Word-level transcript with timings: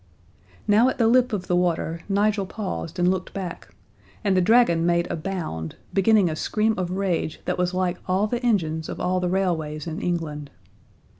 Now 0.67 0.89
at 0.89 0.97
the 0.97 1.07
lip 1.07 1.31
of 1.31 1.45
the 1.45 1.55
water, 1.55 1.99
Nigel 2.09 2.47
paused 2.47 2.97
and 2.97 3.11
looked 3.11 3.35
back, 3.35 3.75
and 4.23 4.35
the 4.35 4.41
dragon 4.41 4.83
made 4.83 5.05
a 5.11 5.15
bound, 5.15 5.75
beginning 5.93 6.27
a 6.27 6.35
scream 6.35 6.73
of 6.75 6.89
rage 6.89 7.39
that 7.45 7.59
was 7.59 7.71
like 7.71 7.99
all 8.07 8.25
the 8.25 8.43
engines 8.43 8.89
of 8.89 8.99
all 8.99 9.19
the 9.19 9.29
railways 9.29 9.85
in 9.85 10.01
England. 10.01 10.49